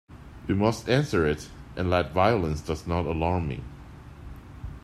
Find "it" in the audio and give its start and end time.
1.27-1.47